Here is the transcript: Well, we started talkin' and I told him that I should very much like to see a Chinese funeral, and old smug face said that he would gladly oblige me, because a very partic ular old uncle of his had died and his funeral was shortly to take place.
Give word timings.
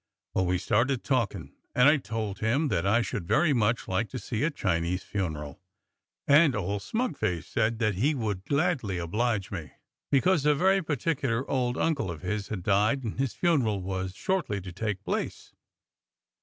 Well, 0.33 0.47
we 0.47 0.57
started 0.57 1.03
talkin' 1.03 1.53
and 1.75 1.87
I 1.87 1.97
told 1.97 2.39
him 2.39 2.69
that 2.69 2.87
I 2.87 3.03
should 3.03 3.27
very 3.27 3.53
much 3.53 3.87
like 3.87 4.09
to 4.09 4.17
see 4.17 4.41
a 4.41 4.49
Chinese 4.49 5.03
funeral, 5.03 5.61
and 6.27 6.55
old 6.55 6.81
smug 6.81 7.15
face 7.17 7.45
said 7.45 7.77
that 7.77 7.93
he 7.93 8.15
would 8.15 8.43
gladly 8.45 8.97
oblige 8.97 9.51
me, 9.51 9.73
because 10.11 10.43
a 10.43 10.55
very 10.55 10.81
partic 10.81 11.17
ular 11.19 11.45
old 11.47 11.77
uncle 11.77 12.09
of 12.09 12.21
his 12.23 12.47
had 12.47 12.63
died 12.63 13.03
and 13.03 13.19
his 13.19 13.33
funeral 13.35 13.79
was 13.83 14.15
shortly 14.15 14.59
to 14.61 14.71
take 14.71 15.03
place. 15.03 15.53